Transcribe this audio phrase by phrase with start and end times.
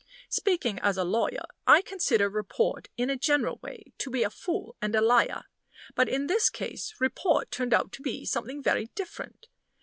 [0.29, 4.75] Speaking as a lawyer, I consider report, in a general way, to be a fool
[4.81, 5.43] and a liar.
[5.93, 9.45] But in this case report turned out to be something very different.